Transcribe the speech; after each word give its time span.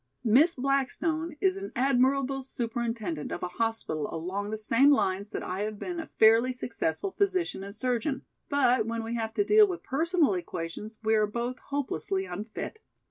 Miss 0.23 0.55
Blackstone 0.55 1.35
is 1.41 1.57
an 1.57 1.71
admirable 1.75 2.41
superintendent 2.41 3.31
of 3.31 3.43
a 3.43 3.47
hospital 3.59 4.11
along 4.11 4.49
the 4.49 4.57
same 4.57 4.89
lines 4.89 5.29
that 5.29 5.43
I 5.43 5.61
have 5.61 5.77
been 5.77 5.99
a 5.99 6.09
fairly 6.17 6.51
successful 6.51 7.11
physician 7.11 7.63
and 7.63 7.75
surgeon, 7.75 8.23
but 8.49 8.87
when 8.87 9.03
we 9.03 9.13
have 9.13 9.35
to 9.35 9.43
deal 9.43 9.67
with 9.67 9.83
personal 9.83 10.33
equations 10.33 10.97
we 11.03 11.13
are 11.13 11.27
both 11.27 11.59
hopelessly 11.59 12.25
unfit." 12.25 12.79